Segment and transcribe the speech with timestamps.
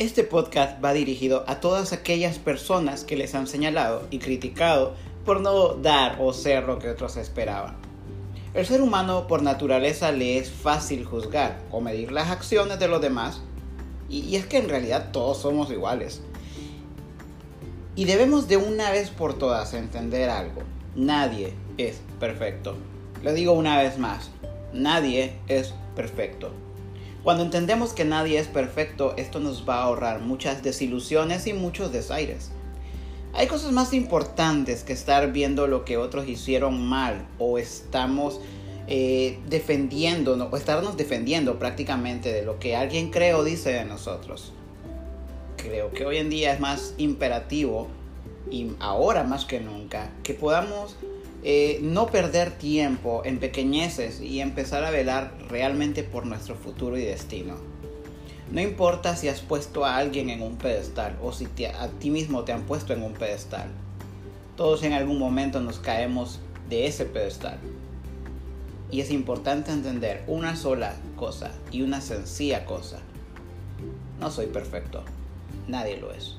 [0.00, 4.94] Este podcast va dirigido a todas aquellas personas que les han señalado y criticado
[5.26, 7.76] por no dar o ser lo que otros esperaban.
[8.54, 13.02] El ser humano por naturaleza le es fácil juzgar o medir las acciones de los
[13.02, 13.42] demás
[14.08, 16.22] y, es que en realidad todos somos iguales.
[17.94, 20.62] Y debemos de una vez por todas entender algo.
[20.96, 22.74] Nadie es perfecto.
[23.22, 24.30] Lo digo una vez más.
[24.72, 26.54] Nadie es perfecto.
[27.22, 31.92] Cuando entendemos que nadie es perfecto, esto nos va a ahorrar muchas desilusiones y muchos
[31.92, 32.50] desaires.
[33.34, 38.40] Hay cosas más importantes que estar viendo lo que otros hicieron mal o estamos
[38.88, 44.52] eh, defendiendo o estarnos defendiendo prácticamente de lo que alguien cree o dice de nosotros.
[45.58, 47.88] Creo que hoy en día es más imperativo
[48.50, 50.96] y ahora más que nunca que podamos
[51.42, 57.02] eh, no perder tiempo en pequeñeces y empezar a velar realmente por nuestro futuro y
[57.02, 57.54] destino.
[58.50, 62.44] No importa si has puesto a alguien en un pedestal o si a ti mismo
[62.44, 63.70] te han puesto en un pedestal.
[64.56, 67.58] Todos en algún momento nos caemos de ese pedestal.
[68.90, 72.98] Y es importante entender una sola cosa y una sencilla cosa.
[74.18, 75.04] No soy perfecto.
[75.68, 76.34] Nadie lo es.